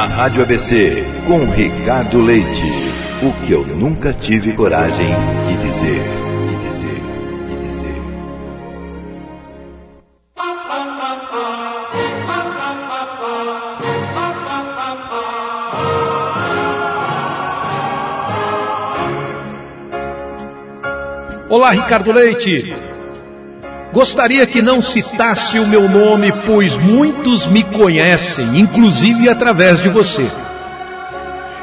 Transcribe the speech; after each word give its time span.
Na 0.00 0.06
Rádio 0.06 0.40
ABC, 0.40 1.04
com 1.26 1.44
Ricardo 1.50 2.22
Leite. 2.22 2.64
O 3.22 3.30
que 3.44 3.52
eu 3.52 3.66
nunca 3.66 4.14
tive 4.14 4.54
coragem 4.54 5.08
de 5.46 5.54
dizer. 5.58 6.02
De 6.48 6.56
dizer. 6.66 7.02
De 7.46 7.56
dizer. 7.66 8.02
Olá, 21.50 21.72
Ricardo 21.72 22.10
Leite. 22.10 22.89
Gostaria 23.92 24.46
que 24.46 24.62
não 24.62 24.80
citasse 24.80 25.58
o 25.58 25.66
meu 25.66 25.88
nome, 25.88 26.32
pois 26.46 26.76
muitos 26.76 27.48
me 27.48 27.64
conhecem, 27.64 28.60
inclusive 28.60 29.28
através 29.28 29.82
de 29.82 29.88
você. 29.88 30.30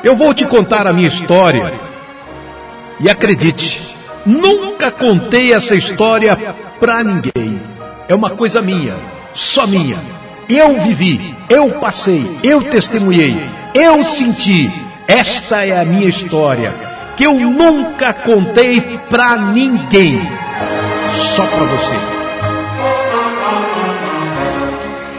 Eu 0.03 0.13
vou 0.13 0.33
te 0.33 0.45
contar 0.45 0.85
a 0.87 0.93
minha 0.93 1.07
história. 1.07 1.73
E 2.99 3.09
acredite, 3.09 3.95
nunca 4.25 4.91
contei 4.91 5.53
essa 5.53 5.73
história 5.73 6.37
pra 6.79 7.01
ninguém. 7.01 7.61
É 8.09 8.15
uma 8.15 8.31
coisa 8.31 8.61
minha, 8.61 8.95
só 9.33 9.65
minha. 9.65 9.97
Eu 10.49 10.81
vivi, 10.81 11.33
eu 11.49 11.69
passei, 11.79 12.39
eu 12.43 12.61
testemunhei, 12.61 13.37
eu 13.73 14.03
senti. 14.03 14.69
Esta 15.07 15.65
é 15.65 15.79
a 15.79 15.85
minha 15.85 16.09
história, 16.09 16.73
que 17.15 17.23
eu 17.23 17.33
nunca 17.35 18.11
contei 18.11 18.99
pra 19.09 19.37
ninguém. 19.37 20.21
Só 21.13 21.45
pra 21.45 21.63
você. 21.63 22.16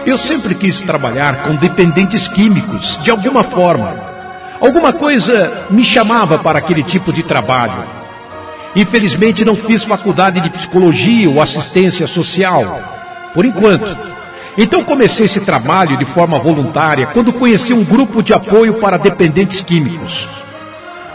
Eu 0.08 0.16
sempre 0.16 0.54
quis 0.54 0.80
trabalhar 0.80 1.42
com 1.42 1.54
dependentes 1.54 2.26
químicos, 2.28 2.98
de 3.02 3.10
alguma 3.10 3.44
forma. 3.44 3.94
Alguma 4.58 4.90
coisa 4.90 5.66
me 5.68 5.84
chamava 5.84 6.38
para 6.38 6.58
aquele 6.58 6.82
tipo 6.82 7.12
de 7.12 7.22
trabalho. 7.22 7.84
Infelizmente 8.74 9.44
não 9.44 9.54
fiz 9.54 9.84
faculdade 9.84 10.40
de 10.40 10.48
psicologia 10.48 11.28
ou 11.28 11.42
assistência 11.42 12.06
social. 12.06 13.30
Por 13.34 13.44
enquanto. 13.44 13.98
Então 14.56 14.82
comecei 14.82 15.26
esse 15.26 15.40
trabalho 15.40 15.98
de 15.98 16.06
forma 16.06 16.38
voluntária 16.38 17.08
quando 17.08 17.30
conheci 17.30 17.74
um 17.74 17.84
grupo 17.84 18.22
de 18.22 18.32
apoio 18.32 18.80
para 18.80 18.96
dependentes 18.96 19.60
químicos. 19.60 20.26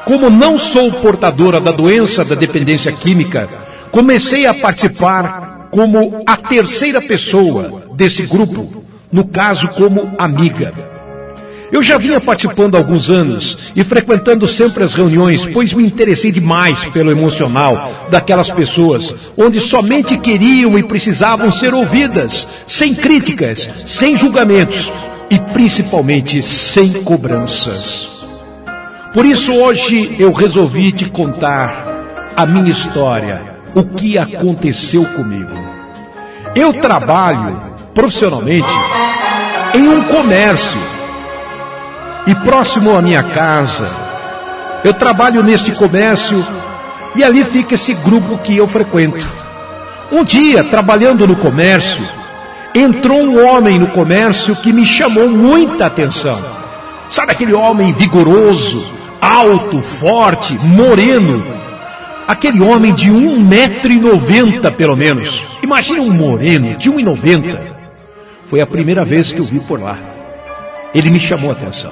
Como 0.05 0.29
não 0.29 0.55
sou 0.55 0.91
portadora 0.91 1.59
da 1.59 1.71
doença 1.71 2.23
da 2.23 2.35
dependência 2.35 2.91
química, 2.91 3.49
comecei 3.89 4.45
a 4.45 4.53
participar 4.53 5.69
como 5.71 6.21
a 6.27 6.37
terceira 6.37 7.01
pessoa 7.01 7.87
desse 7.95 8.21
grupo 8.21 8.82
no 9.13 9.23
caso 9.23 9.67
como 9.69 10.11
amiga. 10.17 10.73
Eu 11.71 11.81
já 11.81 11.97
vinha 11.97 12.19
participando 12.19 12.75
há 12.75 12.77
alguns 12.79 13.09
anos 13.09 13.71
e 13.75 13.83
frequentando 13.83 14.47
sempre 14.47 14.83
as 14.83 14.93
reuniões, 14.93 15.45
pois 15.45 15.73
me 15.73 15.83
interessei 15.83 16.31
demais 16.31 16.85
pelo 16.85 17.11
emocional 17.11 18.07
daquelas 18.11 18.49
pessoas, 18.49 19.15
onde 19.37 19.59
somente 19.59 20.17
queriam 20.17 20.77
e 20.77 20.83
precisavam 20.83 21.51
ser 21.51 21.73
ouvidas, 21.73 22.47
sem 22.67 22.93
críticas, 22.93 23.69
sem 23.85 24.15
julgamentos 24.15 24.91
e 25.31 25.39
principalmente 25.39 26.43
sem 26.43 26.93
cobranças. 27.03 28.23
Por 29.13 29.25
isso 29.25 29.53
hoje 29.53 30.15
eu 30.19 30.31
resolvi 30.31 30.91
te 30.91 31.09
contar 31.09 32.31
a 32.35 32.45
minha 32.45 32.71
história, 32.71 33.41
o 33.73 33.83
que 33.83 34.17
aconteceu 34.17 35.05
comigo. 35.05 35.53
Eu 36.55 36.71
trabalho 36.73 37.72
profissionalmente 37.93 38.71
em 39.73 39.87
um 39.87 40.03
comércio 40.03 40.79
e 42.27 42.35
próximo 42.35 42.95
à 42.95 43.01
minha 43.01 43.23
casa. 43.23 43.89
Eu 44.83 44.93
trabalho 44.93 45.41
neste 45.43 45.71
comércio 45.71 46.45
e 47.15 47.23
ali 47.23 47.43
fica 47.43 47.75
esse 47.75 47.93
grupo 47.93 48.37
que 48.37 48.57
eu 48.57 48.67
frequento. 48.67 49.25
Um 50.11 50.23
dia, 50.23 50.63
trabalhando 50.63 51.27
no 51.27 51.35
comércio, 51.35 52.03
entrou 52.73 53.19
um 53.19 53.47
homem 53.47 53.79
no 53.79 53.87
comércio 53.87 54.55
que 54.55 54.73
me 54.73 54.85
chamou 54.85 55.27
muita 55.29 55.85
atenção. 55.85 56.43
Sabe 57.09 57.31
aquele 57.31 57.53
homem 57.53 57.93
vigoroso, 57.93 58.91
alto, 59.21 59.81
forte, 59.81 60.53
moreno? 60.55 61.45
Aquele 62.27 62.61
homem 62.61 62.93
de 62.93 63.11
um 63.11 63.39
metro 63.39 63.91
e 63.91 63.99
noventa, 63.99 64.71
pelo 64.71 64.95
menos. 64.95 65.41
Imagina 65.61 66.01
um 66.01 66.11
moreno 66.11 66.75
de 66.77 66.89
um 66.89 66.99
e 66.99 67.03
noventa. 67.03 67.72
Foi 68.45 68.61
a 68.61 68.67
primeira 68.67 69.03
vez 69.05 69.31
que 69.31 69.39
o 69.39 69.43
vi 69.43 69.59
por 69.59 69.79
lá. 69.79 69.97
Ele 70.93 71.09
me 71.09 71.19
chamou 71.19 71.49
a 71.49 71.53
atenção. 71.53 71.91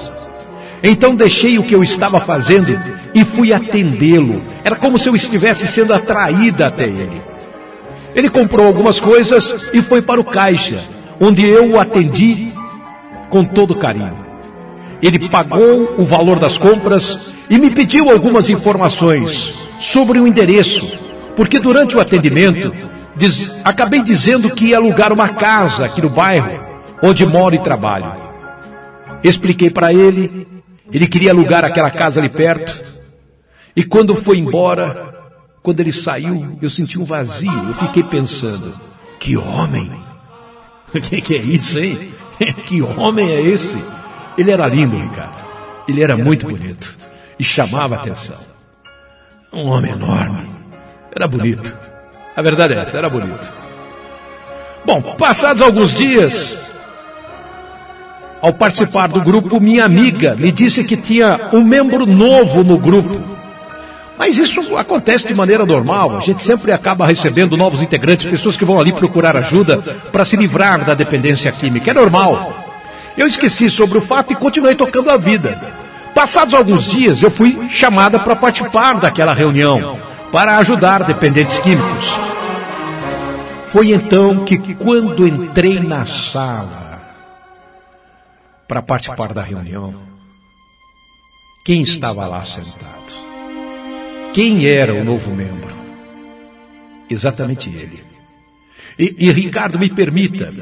Então 0.83 1.15
deixei 1.15 1.57
o 1.57 1.63
que 1.63 1.75
eu 1.75 1.83
estava 1.83 2.19
fazendo 2.19 2.77
e 3.13 3.23
fui 3.23 3.53
atendê-lo. 3.53 4.43
Era 4.63 4.75
como 4.75 4.97
se 4.97 5.07
eu 5.07 5.15
estivesse 5.15 5.67
sendo 5.67 5.93
atraída 5.93 6.67
até 6.67 6.85
ele. 6.85 7.21
Ele 8.15 8.29
comprou 8.29 8.67
algumas 8.67 8.99
coisas 8.99 9.69
e 9.73 9.81
foi 9.81 10.01
para 10.01 10.19
o 10.19 10.23
caixa, 10.23 10.83
onde 11.19 11.45
eu 11.45 11.71
o 11.71 11.79
atendi 11.79 12.51
com 13.29 13.43
todo 13.43 13.75
carinho. 13.75 14.19
Ele 15.01 15.29
pagou 15.29 15.95
o 15.97 16.03
valor 16.03 16.37
das 16.37 16.57
compras 16.57 17.33
e 17.49 17.57
me 17.57 17.71
pediu 17.71 18.09
algumas 18.09 18.49
informações 18.49 19.53
sobre 19.79 20.19
o 20.19 20.27
endereço, 20.27 20.97
porque 21.35 21.57
durante 21.57 21.95
o 21.95 21.99
atendimento 21.99 22.71
Diz, 23.21 23.61
acabei 23.63 24.01
dizendo 24.01 24.49
que 24.49 24.69
ia 24.69 24.77
alugar 24.77 25.13
uma 25.13 25.29
casa 25.29 25.85
aqui 25.85 26.01
no 26.01 26.09
bairro, 26.09 26.59
onde 27.03 27.23
moro 27.23 27.53
e 27.53 27.59
trabalho. 27.59 28.11
Expliquei 29.23 29.69
para 29.69 29.93
ele, 29.93 30.47
ele 30.91 31.05
queria 31.05 31.29
alugar 31.29 31.63
aquela 31.63 31.91
casa 31.91 32.19
ali 32.19 32.29
perto. 32.29 32.83
E 33.75 33.83
quando 33.83 34.15
foi 34.15 34.39
embora, 34.39 35.13
quando 35.61 35.81
ele 35.81 35.93
saiu, 35.93 36.57
eu 36.63 36.67
senti 36.67 36.97
um 36.97 37.05
vazio. 37.05 37.53
Eu 37.67 37.75
fiquei 37.75 38.01
pensando, 38.01 38.73
que 39.19 39.37
homem! 39.37 39.91
O 40.91 40.97
que, 40.99 41.21
que 41.21 41.35
é 41.35 41.43
isso, 41.43 41.77
hein? 41.77 42.11
que 42.65 42.81
homem 42.81 43.29
é 43.29 43.39
esse? 43.39 43.77
Ele 44.35 44.49
era 44.49 44.65
lindo, 44.65 44.97
Ricardo. 44.97 45.43
Ele 45.87 46.01
era 46.01 46.17
muito 46.17 46.47
bonito. 46.47 46.97
E 47.37 47.43
chamava 47.43 47.97
atenção. 47.97 48.37
Um 49.53 49.67
homem 49.67 49.91
enorme. 49.91 50.49
Era 51.15 51.27
bonito. 51.27 51.90
A 52.35 52.41
verdade 52.41 52.73
é 52.73 52.77
essa, 52.77 52.97
era 52.97 53.09
bonito. 53.09 53.51
Bom, 54.85 55.01
passados 55.01 55.61
alguns 55.61 55.93
dias, 55.93 56.71
ao 58.41 58.53
participar 58.53 59.07
do 59.07 59.21
grupo, 59.21 59.59
minha 59.59 59.85
amiga 59.85 60.35
me 60.35 60.51
disse 60.51 60.83
que 60.83 60.95
tinha 60.95 61.49
um 61.53 61.63
membro 61.63 62.05
novo 62.05 62.63
no 62.63 62.77
grupo. 62.77 63.19
Mas 64.17 64.37
isso 64.37 64.77
acontece 64.77 65.27
de 65.27 65.33
maneira 65.33 65.65
normal. 65.65 66.17
A 66.17 66.21
gente 66.21 66.41
sempre 66.41 66.71
acaba 66.71 67.05
recebendo 67.05 67.57
novos 67.57 67.81
integrantes, 67.81 68.29
pessoas 68.29 68.55
que 68.55 68.65
vão 68.65 68.79
ali 68.79 68.93
procurar 68.93 69.35
ajuda 69.35 69.79
para 70.11 70.23
se 70.23 70.37
livrar 70.37 70.85
da 70.85 70.93
dependência 70.93 71.51
química. 71.51 71.91
É 71.91 71.93
normal. 71.93 72.53
Eu 73.17 73.27
esqueci 73.27 73.69
sobre 73.69 73.97
o 73.97 74.01
fato 74.01 74.31
e 74.31 74.35
continuei 74.35 74.75
tocando 74.75 75.09
a 75.09 75.17
vida. 75.17 75.59
Passados 76.13 76.53
alguns 76.53 76.85
dias, 76.85 77.21
eu 77.21 77.31
fui 77.31 77.67
chamada 77.69 78.19
para 78.19 78.35
participar 78.35 78.93
daquela 78.95 79.33
reunião 79.33 80.10
para 80.31 80.57
ajudar 80.57 81.03
dependentes 81.03 81.59
químicos. 81.59 82.07
Foi 83.67 83.91
então 83.91 84.43
que, 84.43 84.57
quando 84.75 85.27
entrei 85.27 85.79
na 85.79 86.05
sala 86.05 87.01
para 88.67 88.81
participar 88.81 89.33
da 89.33 89.41
reunião, 89.41 89.95
quem 91.65 91.81
estava 91.81 92.25
lá 92.27 92.43
sentado? 92.43 92.91
Quem 94.33 94.65
era 94.65 94.93
o 94.93 95.03
novo 95.03 95.29
membro? 95.31 95.75
Exatamente 97.09 97.69
ele. 97.69 98.03
E, 98.97 99.15
e 99.19 99.31
Ricardo, 99.31 99.77
me 99.77 99.89
permita, 99.89 100.53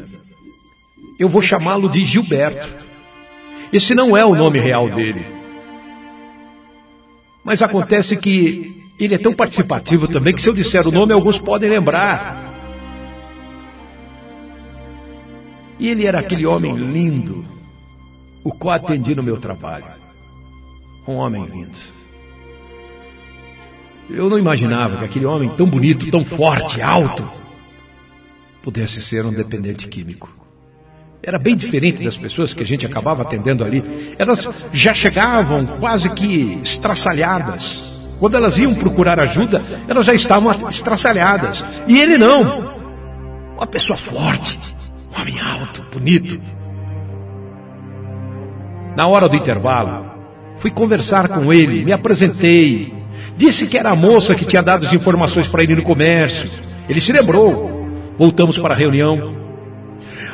eu 1.19 1.29
vou 1.29 1.41
chamá-lo 1.41 1.89
de 1.89 2.03
Gilberto. 2.03 2.73
Esse 3.71 3.93
não 3.93 4.17
é 4.17 4.25
o 4.25 4.35
nome 4.35 4.59
real 4.59 4.89
dele. 4.89 5.25
Mas 7.43 7.61
acontece 7.61 8.17
que 8.17 8.78
ele 9.05 9.15
é 9.15 9.17
tão 9.17 9.33
participativo 9.33 10.07
também 10.07 10.33
que 10.33 10.41
se 10.41 10.49
eu 10.49 10.53
disser 10.53 10.87
o 10.87 10.91
nome, 10.91 11.13
alguns 11.13 11.37
podem 11.37 11.69
lembrar. 11.69 12.49
E 15.79 15.87
ele 15.87 16.05
era 16.05 16.19
aquele 16.19 16.45
homem 16.45 16.75
lindo, 16.75 17.45
o 18.43 18.51
qual 18.51 18.75
atendi 18.75 19.15
no 19.15 19.23
meu 19.23 19.37
trabalho. 19.37 19.85
Um 21.07 21.15
homem 21.15 21.45
lindo. 21.45 21.77
Eu 24.09 24.29
não 24.29 24.37
imaginava 24.37 24.97
que 24.97 25.05
aquele 25.05 25.25
homem 25.25 25.49
tão 25.49 25.65
bonito, 25.65 26.09
tão 26.11 26.25
forte, 26.25 26.81
alto, 26.81 27.29
pudesse 28.61 29.01
ser 29.01 29.25
um 29.25 29.31
dependente 29.31 29.87
químico. 29.87 30.29
Era 31.21 31.37
bem 31.37 31.55
diferente 31.55 32.03
das 32.03 32.17
pessoas 32.17 32.53
que 32.53 32.63
a 32.63 32.65
gente 32.65 32.85
acabava 32.85 33.21
atendendo 33.21 33.63
ali. 33.63 33.83
Elas 34.17 34.47
já 34.73 34.93
chegavam 34.93 35.65
quase 35.79 36.09
que 36.09 36.59
estraçalhadas, 36.63 37.98
quando 38.19 38.35
elas 38.35 38.57
iam 38.57 38.75
procurar 38.75 39.19
ajuda, 39.19 39.63
elas 39.87 40.05
já 40.05 40.13
estavam 40.13 40.51
estraçalhadas. 40.69 41.63
E 41.87 41.99
ele 41.99 42.17
não. 42.17 42.73
Uma 43.55 43.67
pessoa 43.67 43.97
forte, 43.97 44.59
um 45.11 45.21
homem 45.21 45.39
alto, 45.39 45.85
bonito. 45.91 46.39
Na 48.95 49.07
hora 49.07 49.29
do 49.29 49.37
intervalo, 49.37 50.11
fui 50.57 50.69
conversar 50.69 51.29
com 51.29 51.53
ele, 51.53 51.85
me 51.85 51.93
apresentei. 51.93 52.93
Disse 53.37 53.65
que 53.65 53.77
era 53.77 53.91
a 53.91 53.95
moça 53.95 54.35
que 54.35 54.45
tinha 54.45 54.61
dado 54.61 54.85
as 54.85 54.91
informações 54.91 55.47
para 55.47 55.63
ele 55.63 55.75
no 55.75 55.83
comércio. 55.83 56.49
Ele 56.89 56.99
se 56.99 57.13
lembrou. 57.13 57.87
Voltamos 58.17 58.59
para 58.59 58.73
a 58.73 58.77
reunião. 58.77 59.33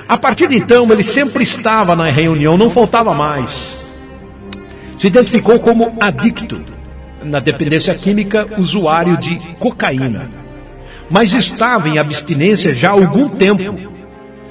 A 0.07 0.17
partir 0.17 0.47
de 0.47 0.55
então, 0.55 0.91
ele 0.91 1.03
sempre 1.03 1.43
estava 1.43 1.95
na 1.95 2.05
reunião, 2.05 2.57
não 2.57 2.69
faltava 2.69 3.13
mais. 3.13 3.77
Se 4.97 5.05
identificou 5.05 5.59
como 5.59 5.95
adicto, 5.99 6.74
na 7.25 7.39
dependência 7.39 7.93
química, 7.95 8.47
usuário 8.57 9.17
de 9.17 9.37
cocaína. 9.59 10.29
Mas 11.09 11.33
estava 11.33 11.89
em 11.89 11.97
abstinência 11.97 12.73
já 12.73 12.89
há 12.89 12.93
algum 12.93 13.29
tempo. 13.29 13.75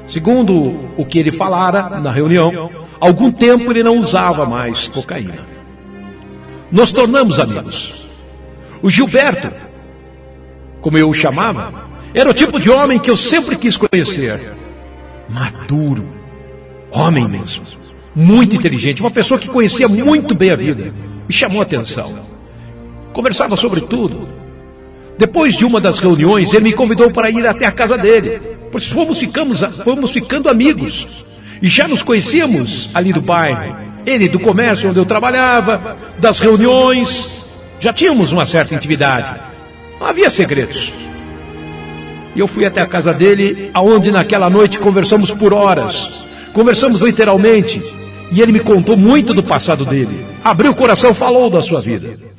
Segundo 0.06 0.90
o 0.96 1.04
que 1.04 1.18
ele 1.18 1.32
falara 1.32 2.00
na 2.00 2.10
reunião, 2.10 2.70
algum 3.00 3.30
tempo 3.30 3.70
ele 3.70 3.82
não 3.82 3.98
usava 3.98 4.44
mais 4.44 4.88
cocaína. 4.88 5.46
Nos 6.70 6.92
tornamos 6.92 7.38
amigos. 7.38 8.06
O 8.82 8.90
Gilberto, 8.90 9.50
como 10.80 10.98
eu 10.98 11.08
o 11.08 11.14
chamava, 11.14 11.72
era 12.12 12.28
o 12.28 12.34
tipo 12.34 12.60
de 12.60 12.70
homem 12.70 12.98
que 12.98 13.10
eu 13.10 13.16
sempre 13.16 13.56
quis 13.56 13.76
conhecer 13.76 14.54
maduro, 15.28 16.06
homem 16.90 17.26
mesmo, 17.26 17.64
muito 18.14 18.54
inteligente, 18.54 19.00
uma 19.00 19.10
pessoa 19.10 19.40
que 19.40 19.48
conhecia 19.48 19.88
muito 19.88 20.34
bem 20.34 20.50
a 20.50 20.56
vida. 20.56 20.92
Me 21.26 21.34
chamou 21.34 21.60
a 21.60 21.62
atenção. 21.62 22.33
Conversava 23.14 23.56
sobre 23.56 23.80
tudo. 23.82 24.28
Depois 25.16 25.54
de 25.54 25.64
uma 25.64 25.80
das 25.80 25.98
reuniões, 25.98 26.52
ele 26.52 26.64
me 26.64 26.72
convidou 26.72 27.12
para 27.12 27.30
ir 27.30 27.46
até 27.46 27.64
a 27.64 27.70
casa 27.70 27.96
dele, 27.96 28.42
pois 28.72 28.88
fomos, 28.88 29.18
ficamos, 29.18 29.60
fomos 29.84 30.10
ficando 30.10 30.48
amigos. 30.48 31.06
E 31.62 31.68
já 31.68 31.86
nos 31.86 32.02
conhecíamos 32.02 32.90
ali 32.92 33.12
do 33.12 33.22
bairro. 33.22 33.76
Ele 34.04 34.28
do 34.28 34.40
comércio 34.40 34.90
onde 34.90 34.98
eu 34.98 35.06
trabalhava, 35.06 35.96
das 36.18 36.40
reuniões. 36.40 37.46
Já 37.78 37.92
tínhamos 37.92 38.32
uma 38.32 38.44
certa 38.46 38.74
intimidade. 38.74 39.40
Não 40.00 40.08
havia 40.08 40.28
segredos. 40.28 40.92
E 42.34 42.40
eu 42.40 42.48
fui 42.48 42.66
até 42.66 42.82
a 42.82 42.86
casa 42.86 43.14
dele, 43.14 43.70
aonde 43.72 44.10
naquela 44.10 44.50
noite 44.50 44.76
conversamos 44.76 45.30
por 45.30 45.54
horas. 45.54 46.10
Conversamos 46.52 47.00
literalmente. 47.00 47.80
E 48.32 48.42
ele 48.42 48.50
me 48.50 48.60
contou 48.60 48.96
muito 48.96 49.32
do 49.32 49.42
passado 49.42 49.86
dele. 49.86 50.26
Abriu 50.42 50.72
o 50.72 50.74
coração, 50.74 51.14
falou 51.14 51.48
da 51.48 51.62
sua 51.62 51.80
vida. 51.80 52.33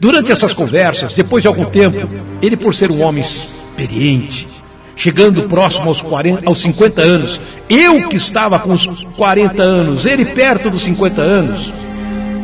Durante 0.00 0.32
essas 0.32 0.54
conversas, 0.54 1.14
depois 1.14 1.42
de 1.42 1.48
algum 1.48 1.66
tempo, 1.66 2.08
ele 2.40 2.56
por 2.56 2.74
ser 2.74 2.90
um 2.90 3.02
homem 3.02 3.20
experiente, 3.20 4.48
chegando 4.96 5.42
próximo 5.42 5.90
aos, 5.90 6.00
40, 6.00 6.48
aos 6.48 6.58
50 6.60 7.02
anos, 7.02 7.38
eu 7.68 8.08
que 8.08 8.16
estava 8.16 8.58
com 8.58 8.72
os 8.72 9.04
40 9.18 9.62
anos, 9.62 10.06
ele 10.06 10.24
perto 10.24 10.70
dos 10.70 10.82
50 10.84 11.20
anos, 11.20 11.70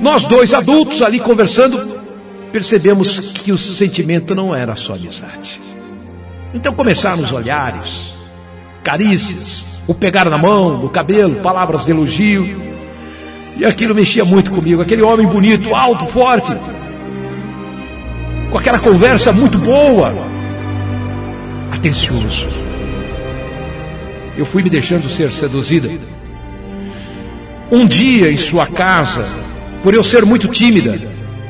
nós 0.03 0.27
dois 0.27 0.53
adultos 0.53 1.01
ali 1.01 1.19
conversando, 1.19 1.99
percebemos 2.53 3.21
que 3.21 3.51
o 3.51 3.57
sentimento 3.57 4.35
não 4.35 4.55
era 4.55 4.77
só 4.77 4.93
amizade. 4.93 5.59
Então 6.53 6.75
começaram 6.75 7.23
os 7.23 7.33
olhares, 7.33 8.13
carícias, 8.85 9.65
o 9.87 9.95
pegar 9.95 10.29
na 10.29 10.37
mão, 10.37 10.77
no 10.77 10.91
cabelo, 10.91 11.37
palavras 11.37 11.87
de 11.87 11.91
elogio. 11.91 12.67
E 13.57 13.65
aquilo 13.65 13.95
mexia 13.95 14.27
muito 14.27 14.51
comigo. 14.51 14.83
Aquele 14.83 15.01
homem 15.01 15.27
bonito, 15.27 15.75
alto, 15.75 16.07
forte, 16.07 16.53
com 18.57 18.61
aquela 18.61 18.79
conversa 18.79 19.35
muito 19.35 19.59
boa, 19.59 20.15
atencioso. 21.71 22.49
Eu 24.35 24.47
fui 24.47 24.63
me 24.63 24.71
deixando 24.71 25.11
ser 25.11 25.31
seduzida. 25.31 25.91
Um 27.71 27.87
dia 27.87 28.33
em 28.33 28.37
sua 28.39 28.67
casa, 28.67 29.27
por 29.83 29.95
eu 29.95 30.03
ser 30.03 30.25
muito 30.25 30.49
tímida, 30.49 30.99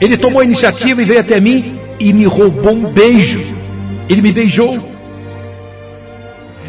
ele 0.00 0.16
tomou 0.16 0.40
a 0.40 0.44
iniciativa 0.44 1.00
e 1.00 1.04
veio 1.04 1.20
até 1.20 1.38
mim 1.38 1.78
e 2.00 2.12
me 2.12 2.24
roubou 2.24 2.74
um 2.74 2.90
beijo. 2.92 3.40
Ele 4.08 4.20
me 4.20 4.32
beijou. 4.32 4.76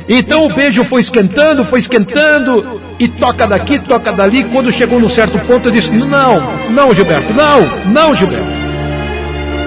Então 0.08 0.46
o 0.46 0.54
beijo 0.54 0.84
foi 0.84 1.02
esquentando, 1.02 1.66
foi 1.66 1.80
esquentando, 1.80 2.80
e 3.00 3.08
toca 3.08 3.48
daqui, 3.48 3.80
toca 3.80 4.14
dali. 4.14 4.44
Quando 4.44 4.72
chegou 4.72 5.00
num 5.00 5.10
certo 5.10 5.40
ponto, 5.40 5.68
eu 5.68 5.72
disse: 5.72 5.92
Não, 5.92 6.70
não, 6.70 6.94
Gilberto, 6.94 7.34
não, 7.34 7.92
não, 7.92 8.16
Gilberto. 8.16 8.67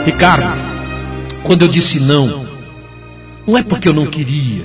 Ricardo, 0.05 0.57
quando 1.43 1.63
eu 1.63 1.69
disse 1.69 2.01
não, 2.01 2.49
não 3.47 3.59
é 3.59 3.63
porque 3.63 3.89
eu 3.89 3.93
não 3.93 4.07
queria, 4.07 4.65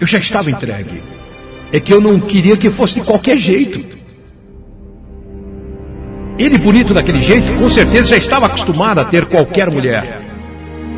eu 0.00 0.06
já 0.06 0.18
estava 0.18 0.50
entregue. 0.50 1.02
É 1.72 1.78
que 1.78 1.92
eu 1.92 2.00
não 2.00 2.18
queria 2.18 2.56
que 2.56 2.70
fosse 2.70 2.94
de 2.94 3.02
qualquer 3.02 3.36
jeito. 3.36 3.84
Ele, 6.38 6.56
bonito 6.56 6.94
daquele 6.94 7.20
jeito, 7.20 7.52
com 7.58 7.68
certeza 7.68 8.10
já 8.10 8.16
estava 8.16 8.46
acostumado 8.46 9.00
a 9.00 9.04
ter 9.04 9.26
qualquer 9.26 9.70
mulher. 9.70 10.20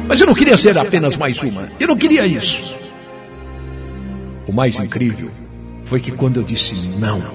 Mas 0.07 0.21
eu 0.21 0.27
não 0.27 0.35
queria 0.35 0.57
ser 0.57 0.77
apenas 0.79 1.17
mais 1.17 1.43
uma. 1.43 1.69
Eu 1.79 1.89
não 1.89 1.97
queria 1.97 2.27
isso. 2.27 2.77
O 4.47 4.53
mais 4.53 4.79
incrível 4.79 5.31
foi 5.85 6.01
que 6.01 6.11
quando 6.11 6.37
eu 6.39 6.43
disse 6.43 6.75
não, 6.99 7.35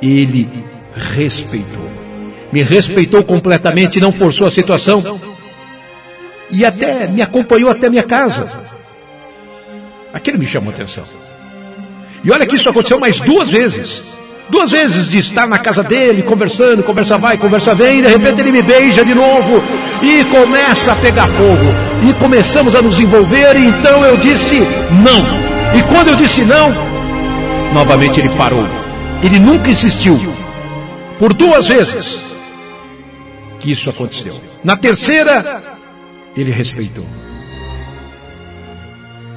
ele 0.00 0.48
respeitou. 0.94 2.01
Me 2.52 2.62
respeitou 2.62 3.24
completamente, 3.24 3.98
não 3.98 4.12
forçou 4.12 4.46
a 4.46 4.50
situação. 4.50 5.18
E 6.50 6.66
até 6.66 7.06
me 7.06 7.22
acompanhou 7.22 7.70
até 7.70 7.88
minha 7.88 8.02
casa. 8.02 8.46
Aquilo 10.12 10.38
me 10.38 10.46
chamou 10.46 10.70
atenção. 10.70 11.04
E 12.22 12.30
olha 12.30 12.46
que 12.46 12.56
isso 12.56 12.68
aconteceu 12.68 13.00
mais 13.00 13.20
duas 13.20 13.48
vezes. 13.48 14.02
Duas 14.50 14.70
vezes 14.70 15.08
de 15.08 15.18
estar 15.18 15.46
na 15.46 15.58
casa 15.58 15.82
dele, 15.82 16.22
conversando, 16.22 16.82
conversa 16.82 17.16
vai, 17.16 17.38
conversa 17.38 17.74
vem, 17.74 18.00
e 18.00 18.02
de 18.02 18.08
repente 18.08 18.40
ele 18.40 18.52
me 18.52 18.60
beija 18.60 19.02
de 19.02 19.14
novo 19.14 19.62
e 20.02 20.24
começa 20.24 20.92
a 20.92 20.96
pegar 20.96 21.26
fogo. 21.28 22.06
E 22.06 22.12
começamos 22.14 22.74
a 22.74 22.82
nos 22.82 23.00
envolver, 23.00 23.56
e 23.56 23.64
então 23.64 24.04
eu 24.04 24.18
disse 24.18 24.60
não. 25.02 25.24
E 25.74 25.82
quando 25.84 26.08
eu 26.08 26.16
disse 26.16 26.42
não, 26.42 26.70
novamente 27.72 28.20
ele 28.20 28.28
parou. 28.30 28.68
Ele 29.22 29.38
nunca 29.38 29.70
insistiu. 29.70 30.20
Por 31.18 31.32
duas 31.32 31.66
vezes 31.66 32.31
que 33.62 33.70
isso 33.70 33.88
aconteceu. 33.88 34.38
Na 34.64 34.76
terceira, 34.76 35.78
ele 36.36 36.50
respeitou. 36.50 37.06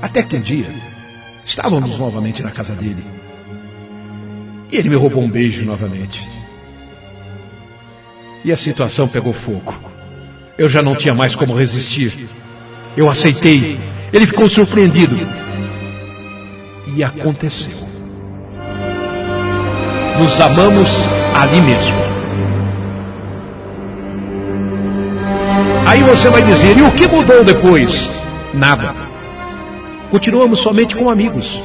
Até 0.02 0.24
que 0.24 0.36
um 0.36 0.42
dia, 0.42 0.74
estávamos 1.46 1.98
novamente 2.00 2.42
na 2.42 2.50
casa 2.50 2.74
dele. 2.74 3.06
E 4.72 4.78
ele 4.78 4.90
me 4.90 4.96
roubou 4.96 5.24
um 5.24 5.30
beijo 5.30 5.64
novamente. 5.64 6.28
E 8.44 8.52
a 8.52 8.58
situação 8.58 9.08
pegou 9.08 9.32
fogo. 9.32 9.76
Eu 10.58 10.68
já 10.68 10.82
não 10.82 10.96
tinha 10.96 11.14
mais 11.14 11.36
como 11.36 11.56
resistir. 11.56 12.28
Eu 12.98 13.10
aceitei. 13.10 13.80
Ele 14.12 14.26
ficou 14.26 14.50
surpreendido. 14.50 15.16
E 16.96 17.04
aconteceu. 17.04 17.88
Nos 20.20 20.40
amamos 20.40 20.90
ali 21.36 21.62
mesmo. 21.62 22.05
Você 26.16 26.30
vai 26.30 26.42
dizer, 26.44 26.78
e 26.78 26.82
o 26.82 26.92
que 26.92 27.08
mudou 27.08 27.44
depois? 27.44 28.10
Nada. 28.54 28.96
Continuamos 30.10 30.60
somente 30.60 30.96
como 30.96 31.10
amigos. 31.10 31.60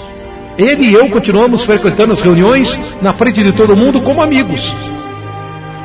Ele 0.59 0.87
e 0.87 0.93
eu 0.93 1.09
continuamos 1.09 1.63
frequentando 1.63 2.13
as 2.13 2.21
reuniões 2.21 2.79
na 3.01 3.13
frente 3.13 3.45
de 3.45 3.53
todo 3.53 3.77
mundo 3.77 4.01
como 4.01 4.21
amigos. 4.21 4.75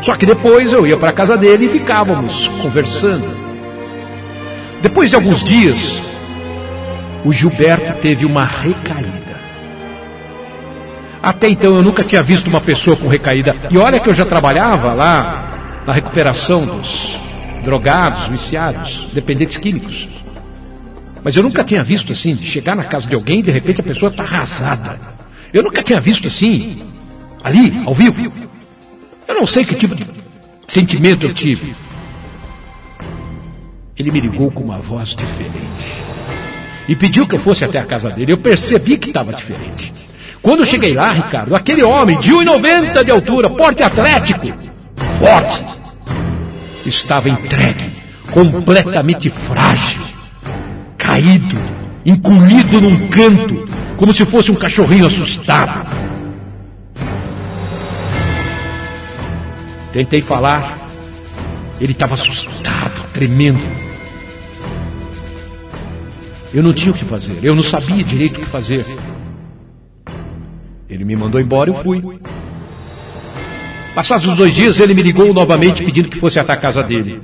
Só 0.01 0.15
que 0.15 0.25
depois 0.25 0.71
eu 0.71 0.85
ia 0.85 0.97
para 0.97 1.09
a 1.09 1.13
casa 1.13 1.37
dele 1.37 1.65
e 1.65 1.69
ficávamos 1.69 2.47
conversando. 2.61 3.25
Depois 4.81 5.11
de 5.11 5.15
alguns 5.15 5.43
dias, 5.43 6.01
o 7.23 7.31
Gilberto 7.31 7.93
teve 8.01 8.25
uma 8.25 8.45
recaída. 8.45 9.39
Até 11.21 11.49
então 11.49 11.75
eu 11.75 11.83
nunca 11.83 12.03
tinha 12.03 12.23
visto 12.23 12.47
uma 12.47 12.61
pessoa 12.61 12.97
com 12.97 13.07
recaída. 13.07 13.55
E 13.69 13.77
olha 13.77 13.99
que 13.99 14.09
eu 14.09 14.13
já 14.13 14.25
trabalhava 14.25 14.93
lá 14.93 15.81
na 15.85 15.93
recuperação 15.93 16.65
dos 16.65 17.24
drogados, 17.65 18.27
viciados, 18.27 19.07
dependentes 19.11 19.57
químicos. 19.57 20.07
Mas 21.23 21.35
eu 21.35 21.41
nunca 21.41 21.63
tinha 21.63 21.83
visto 21.83 22.13
assim, 22.13 22.35
de 22.35 22.45
chegar 22.45 22.75
na 22.75 22.83
casa 22.83 23.09
de 23.09 23.15
alguém 23.15 23.39
e 23.39 23.43
de 23.43 23.51
repente 23.51 23.81
a 23.81 23.83
pessoa 23.83 24.11
está 24.11 24.23
arrasada. 24.23 24.99
Eu 25.51 25.63
nunca 25.63 25.81
tinha 25.81 25.99
visto 25.99 26.27
assim, 26.27 26.83
ali, 27.43 27.81
ao 27.83 27.95
vivo. 27.95 28.31
Eu 29.27 29.35
não 29.35 29.47
sei 29.47 29.65
que 29.65 29.73
tipo 29.73 29.95
de 29.95 30.05
sentimento 30.67 31.25
eu 31.25 31.33
tive. 31.33 31.73
Ele 33.97 34.11
me 34.11 34.21
ligou 34.21 34.51
com 34.51 34.63
uma 34.63 34.77
voz 34.77 35.15
diferente. 35.15 36.05
E 36.87 36.95
pediu 36.95 37.27
que 37.27 37.33
eu 37.33 37.39
fosse 37.39 37.65
até 37.65 37.79
a 37.79 37.85
casa 37.85 38.11
dele. 38.11 38.33
Eu 38.33 38.37
percebi 38.37 38.97
que 38.97 39.07
estava 39.07 39.33
diferente. 39.33 39.91
Quando 40.41 40.59
eu 40.59 40.65
cheguei 40.67 40.93
lá, 40.93 41.11
Ricardo, 41.11 41.55
aquele 41.55 41.81
homem 41.81 42.19
de 42.19 42.31
1,90 42.31 43.03
de 43.03 43.09
altura, 43.09 43.49
porte 43.49 43.81
atlético, 43.81 44.45
forte, 45.17 45.63
estava 46.85 47.29
entregue, 47.29 47.91
completamente 48.31 49.29
frágil, 49.29 50.01
caído, 50.97 51.57
encolhido 52.05 52.81
num 52.81 53.07
canto, 53.07 53.67
como 53.97 54.13
se 54.13 54.25
fosse 54.25 54.51
um 54.51 54.55
cachorrinho 54.55 55.05
assustado. 55.05 55.89
Tentei 59.91 60.21
falar. 60.21 60.77
Ele 61.79 61.91
estava 61.91 62.13
assustado, 62.13 63.01
tremendo. 63.13 63.61
Eu 66.53 66.63
não 66.63 66.73
tinha 66.73 66.91
o 66.91 66.93
que 66.93 67.03
fazer, 67.03 67.37
eu 67.43 67.53
não 67.53 67.63
sabia 67.63 68.03
direito 68.03 68.37
o 68.37 68.39
que 68.39 68.45
fazer. 68.45 68.85
Ele 70.89 71.03
me 71.03 71.15
mandou 71.15 71.41
embora 71.41 71.69
e 71.69 71.73
eu 71.73 71.83
fui. 71.83 72.01
Passados 73.95 74.27
os 74.27 74.35
dois 74.35 74.53
dias, 74.53 74.77
ele 74.77 74.93
me 74.93 75.01
ligou 75.01 75.33
novamente 75.33 75.81
pedindo 75.81 76.09
que 76.09 76.19
fosse 76.19 76.37
até 76.37 76.51
a 76.51 76.57
casa 76.57 76.83
dele. 76.83 77.21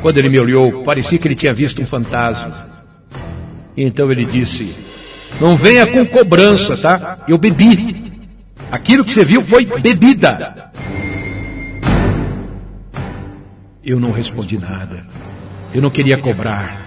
Quando 0.00 0.18
ele 0.18 0.28
me 0.28 0.38
olhou, 0.38 0.84
parecia 0.84 1.18
que 1.18 1.26
ele 1.26 1.34
tinha 1.34 1.52
visto 1.52 1.82
um 1.82 1.86
fantasma. 1.86 2.68
Então 3.76 4.12
ele 4.12 4.24
disse: 4.24 4.78
Não 5.40 5.56
venha 5.56 5.88
com 5.88 6.06
cobrança, 6.06 6.76
tá? 6.76 7.24
Eu 7.26 7.36
bebi. 7.36 8.12
Aquilo 8.70 9.04
que 9.04 9.12
você 9.12 9.24
viu 9.24 9.42
foi 9.42 9.66
bebida. 9.66 10.70
Eu 13.84 13.98
não 13.98 14.12
respondi 14.12 14.56
nada. 14.56 15.04
Eu 15.74 15.82
não 15.82 15.90
queria 15.90 16.16
cobrar. 16.16 16.80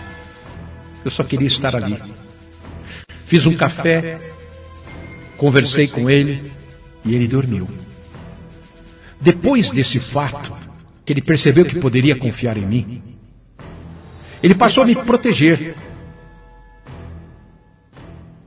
Eu 1.04 1.12
só 1.12 1.22
queria 1.22 1.48
estar 1.48 1.76
ali. 1.76 2.02
Fiz 3.26 3.46
um 3.46 3.56
café, 3.56 4.18
conversei 5.36 5.88
com 5.88 6.10
ele 6.10 6.52
e 7.04 7.14
ele 7.14 7.28
dormiu. 7.28 7.68
Depois 9.20 9.72
desse 9.72 10.00
fato, 10.00 10.54
que 11.06 11.14
ele 11.14 11.22
percebeu 11.22 11.66
que 11.66 11.80
poderia 11.80 12.16
confiar 12.16 12.58
em 12.58 12.66
mim, 12.66 13.02
ele 14.42 14.56
passou 14.56 14.84
a 14.84 14.86
me 14.86 14.96
proteger. 14.96 15.76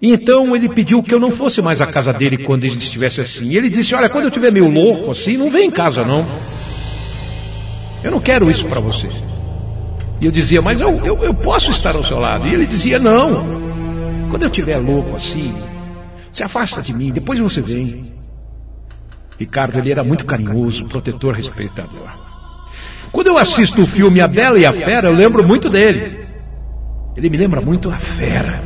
E 0.01 0.13
então 0.13 0.55
ele 0.55 0.69
pediu 0.69 1.03
que 1.03 1.13
eu 1.13 1.19
não 1.19 1.31
fosse 1.31 1.61
mais 1.61 1.81
à 1.81 1.87
casa 1.87 2.13
dele 2.13 2.39
quando 2.39 2.65
ele 2.65 2.77
estivesse 2.77 3.21
assim. 3.21 3.49
E 3.49 3.57
ele 3.57 3.69
disse: 3.69 3.95
Olha, 3.95 4.09
quando 4.09 4.25
eu 4.25 4.29
estiver 4.29 4.53
meio 4.53 4.71
louco 4.71 5.11
assim, 5.11 5.37
não 5.37 5.51
vem 5.51 5.67
em 5.67 5.71
casa 5.71 6.05
não. 6.05 6.25
Eu 8.05 8.13
não 8.13 8.21
quero 8.21 8.49
isso 8.51 8.67
para 8.67 8.81
você. 8.81 9.09
E 10.21 10.27
eu 10.27 10.31
dizia: 10.31 10.63
Mas 10.63 10.81
eu, 10.81 11.05
eu, 11.05 11.19
eu 11.25 11.35
posso 11.35 11.71
estar 11.73 11.97
ao 11.97 12.05
seu 12.05 12.19
lado. 12.19 12.47
E 12.47 12.55
ele 12.55 12.67
dizia: 12.67 12.99
Não. 12.99 13.59
Quando 14.31 14.43
eu 14.43 14.49
estiver 14.49 14.77
louco 14.77 15.17
assim, 15.17 15.57
se 16.33 16.43
afasta 16.43 16.83
de 16.83 16.95
mim, 16.95 17.11
depois 17.11 17.41
você 17.41 17.61
vem. 17.61 18.18
Ricardo, 19.39 19.79
ele 19.79 19.93
era 19.93 20.03
muito 20.03 20.25
carinhoso, 20.25 20.85
protetor, 20.87 21.35
respeitador. 21.35 22.09
Quando 23.13 23.29
eu 23.29 23.39
assisto 23.39 23.83
o 23.83 23.87
filme 23.87 24.21
A 24.21 24.27
Bela 24.27 24.59
e 24.59 24.67
a 24.67 24.73
Fera, 24.73 25.09
eu 25.09 25.15
lembro 25.15 25.47
muito 25.47 25.71
dele. 25.71 26.27
Ele 27.17 27.31
me 27.31 27.37
lembra 27.37 27.61
muito 27.61 27.91
a 27.91 27.97
fera. 27.97 28.63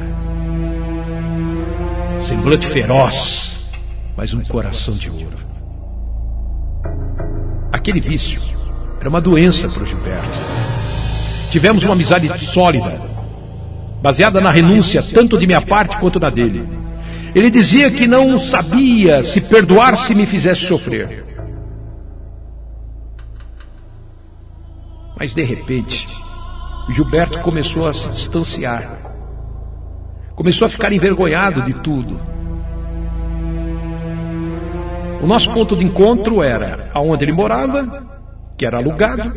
Semblante 2.27 2.67
feroz, 2.67 3.71
mas 4.17 4.35
um 4.35 4.43
coração 4.43 4.95
de 4.95 5.09
ouro. 5.09 5.39
Aquele 7.73 8.01
vício 8.01 8.41
era 9.01 9.09
uma 9.09 9.21
doença 9.21 9.69
para 9.69 9.83
o 9.83 9.87
Gilberto. 9.87 10.39
Tivemos 11.51 11.83
uma 11.85 11.95
amizade 11.95 12.29
sólida, 12.39 13.01
baseada 14.03 14.41
na 14.41 14.51
renúncia 14.51 15.03
tanto 15.03 15.39
de 15.39 15.47
minha 15.47 15.63
parte 15.63 15.97
quanto 15.99 16.21
na 16.21 16.31
dele. 16.31 16.69
Ele 17.35 17.51
dizia 17.51 17.91
que 17.91 18.07
não 18.07 18.39
sabia 18.39 19.23
se 19.23 19.41
perdoar 19.41 19.97
se 19.97 20.15
me 20.15 20.27
fizesse 20.27 20.63
sofrer. 20.67 21.25
Mas 25.19 25.35
de 25.35 25.43
repente, 25.43 26.07
Gilberto 26.91 27.39
começou 27.41 27.89
a 27.89 27.95
se 27.95 28.11
distanciar. 28.11 28.99
Começou 30.35 30.67
a 30.67 30.69
ficar 30.69 30.93
envergonhado 30.93 31.63
de 31.63 31.75
tudo. 31.75 32.21
O 35.23 35.27
nosso 35.27 35.51
ponto 35.53 35.77
de 35.77 35.85
encontro 35.85 36.43
era 36.43 36.91
aonde 36.93 37.25
ele 37.25 37.33
morava, 37.33 38.05
que 38.59 38.67
era 38.67 38.79
alugado, 38.79 39.33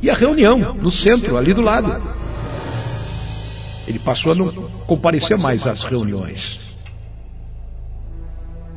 e 0.00 0.08
a 0.08 0.14
reunião 0.14 0.74
no 0.74 0.90
centro, 0.90 1.36
ali 1.36 1.52
do 1.52 1.60
lado. 1.60 2.00
Ele 3.88 3.98
passou 3.98 4.32
a 4.32 4.34
não 4.34 4.52
comparecer 4.86 5.38
mais 5.38 5.66
às 5.66 5.82
reuniões. 5.82 6.60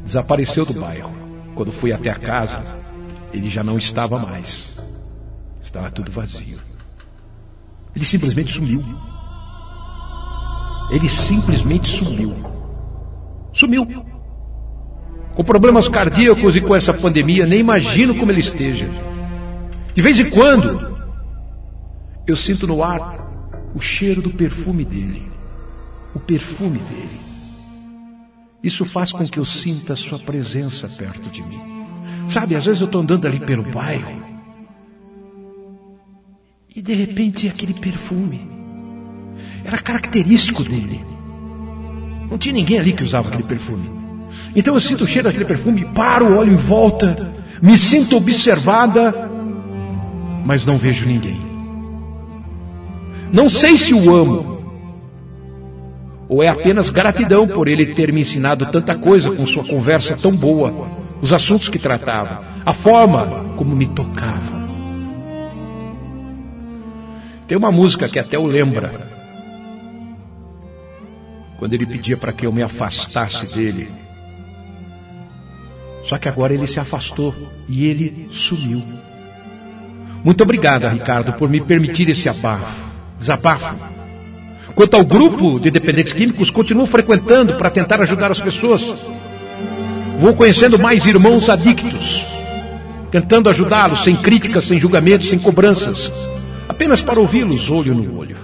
Desapareceu 0.06 0.66
do 0.66 0.80
bairro. 0.80 1.12
Quando 1.54 1.70
fui 1.70 1.92
até 1.92 2.10
a 2.10 2.16
casa, 2.16 2.64
ele 3.34 3.50
já 3.50 3.62
não 3.62 3.78
estava 3.78 4.18
mais. 4.18 4.80
Estava 5.62 5.92
tudo 5.92 6.10
vazio. 6.14 6.62
Ele 7.94 8.06
simplesmente 8.06 8.54
sumiu. 8.54 8.82
Ele 10.90 11.10
simplesmente 11.10 11.90
sumiu. 11.90 12.34
Sumiu. 13.52 13.86
Com 15.36 15.44
problemas 15.44 15.90
cardíacos 15.90 16.56
e 16.56 16.62
com 16.62 16.74
essa 16.74 16.94
pandemia, 16.94 17.46
nem 17.46 17.60
imagino 17.60 18.16
como 18.16 18.32
ele 18.32 18.40
esteja. 18.40 18.90
De 19.94 20.02
vez 20.02 20.18
em 20.18 20.30
quando, 20.30 20.98
eu 22.26 22.36
sinto 22.38 22.66
no 22.66 22.82
ar 22.82 23.21
o 23.74 23.80
cheiro 23.80 24.22
do 24.22 24.32
perfume 24.32 24.86
dele. 24.86 25.32
O 26.14 26.20
perfume 26.20 26.80
dele. 26.80 27.20
Isso 28.64 28.86
faz 28.86 29.12
com 29.12 29.26
que 29.26 29.40
eu 29.40 29.46
sinta 29.46 29.94
a 29.94 29.96
sua 29.96 30.20
presença 30.20 30.88
perto 30.88 31.30
de 31.30 31.42
mim. 31.42 31.60
Sabe, 32.30 32.56
às 32.56 32.66
vezes 32.66 32.82
eu 32.82 32.86
estou 32.86 33.02
andando 33.02 33.26
ali 33.26 33.40
pelo 33.40 33.64
bairro 33.64 34.32
e 36.74 36.82
de 36.82 36.94
repente 36.94 37.48
aquele 37.48 37.74
perfume 37.74 38.48
era 39.64 39.78
característico 39.78 40.64
dele. 40.64 41.06
Não 42.30 42.38
tinha 42.38 42.54
ninguém 42.54 42.80
ali 42.80 42.94
que 42.94 43.04
usava 43.04 43.28
aquele 43.28 43.44
perfume. 43.44 43.90
Então 44.56 44.74
eu 44.74 44.80
sinto 44.80 45.04
o 45.04 45.08
cheiro 45.08 45.28
daquele 45.28 45.46
perfume, 45.46 45.86
paro, 45.94 46.38
olho 46.38 46.54
em 46.54 46.58
volta, 46.58 47.34
me 47.62 47.78
sinto 47.78 48.16
observada, 48.16 49.30
mas 50.46 50.66
não 50.66 50.78
vejo 50.78 51.06
ninguém. 51.06 51.51
Não 53.32 53.48
sei 53.48 53.78
se 53.78 53.94
o 53.94 54.14
amo, 54.14 54.62
ou 56.28 56.44
é 56.44 56.50
apenas 56.50 56.90
gratidão 56.90 57.48
por 57.48 57.68
ele 57.68 57.94
ter 57.94 58.12
me 58.12 58.22
ensinado 58.22 58.66
tanta 58.66 58.94
coisa 58.96 59.32
com 59.32 59.46
sua 59.46 59.64
conversa 59.64 60.18
tão 60.18 60.36
boa, 60.36 60.90
os 61.22 61.32
assuntos 61.32 61.70
que 61.70 61.80
tratava, 61.80 62.44
a 62.66 62.74
forma 62.74 63.54
como 63.56 63.74
me 63.74 63.88
tocava. 63.88 64.62
Tem 67.48 67.58
uma 67.58 67.72
música 67.72 68.10
que 68.10 68.20
até 68.20 68.38
o 68.38 68.46
lembra, 68.46 69.10
quando 71.58 71.74
ele 71.74 71.86
pedia 71.86 72.18
para 72.18 72.34
que 72.34 72.46
eu 72.46 72.52
me 72.52 72.64
afastasse 72.64 73.46
dele. 73.46 73.90
Só 76.04 76.18
que 76.18 76.28
agora 76.28 76.54
ele 76.54 76.68
se 76.68 76.80
afastou 76.80 77.34
e 77.70 77.86
ele 77.86 78.28
sumiu. 78.32 78.84
Muito 80.24 80.44
obrigada, 80.44 80.90
Ricardo, 80.90 81.34
por 81.34 81.50
me 81.50 81.62
permitir 81.62 82.10
esse 82.10 82.28
abafo 82.28 82.91
desabafo. 83.22 83.76
Quanto 84.74 84.96
ao 84.98 85.06
grupo 85.06 85.60
de 85.60 85.70
dependentes 85.70 86.12
químicos, 86.12 86.50
continuo 86.50 86.88
frequentando 86.88 87.54
para 87.54 87.70
tentar 87.70 88.02
ajudar 88.02 88.32
as 88.32 88.40
pessoas. 88.40 88.96
Vou 90.18 90.34
conhecendo 90.34 90.80
mais 90.80 91.06
irmãos 91.06 91.50
adictos, 91.50 92.24
tentando 93.12 93.50
ajudá-los 93.50 94.04
sem 94.04 94.16
críticas, 94.16 94.66
sem 94.66 94.80
julgamentos, 94.80 95.30
sem 95.30 95.38
cobranças, 95.38 96.12
apenas 96.68 97.02
para 97.02 97.20
ouvi-los 97.20 97.70
olho 97.70 97.94
no 97.94 98.18
olho. 98.18 98.38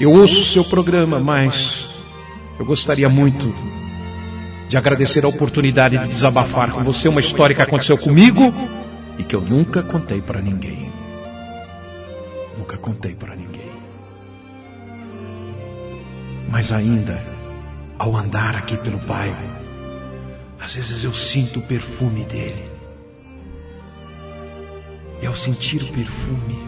Eu 0.00 0.12
ouço 0.12 0.44
seu 0.44 0.64
programa, 0.64 1.18
mas 1.18 1.84
eu 2.58 2.64
gostaria 2.64 3.08
muito 3.08 3.52
de 4.68 4.76
agradecer 4.76 5.24
a 5.24 5.28
oportunidade 5.28 5.98
de 5.98 6.08
desabafar 6.08 6.70
com 6.70 6.84
você 6.84 7.08
uma 7.08 7.20
história 7.20 7.56
que 7.56 7.62
aconteceu 7.62 7.98
comigo 7.98 8.54
e 9.18 9.24
que 9.24 9.34
eu 9.34 9.40
nunca 9.40 9.82
contei 9.82 10.20
para 10.20 10.40
ninguém 10.40 10.97
nunca 12.68 12.76
contei 12.76 13.14
para 13.14 13.34
ninguém. 13.34 13.72
Mas 16.50 16.70
ainda, 16.70 17.22
ao 17.98 18.14
andar 18.14 18.54
aqui 18.54 18.76
pelo 18.76 18.98
bairro, 18.98 19.58
às 20.60 20.74
vezes 20.74 21.02
eu 21.02 21.14
sinto 21.14 21.60
o 21.60 21.62
perfume 21.62 22.24
dele. 22.26 22.70
E 25.22 25.26
ao 25.26 25.34
sentir 25.34 25.82
o 25.82 25.92
perfume, 25.92 26.58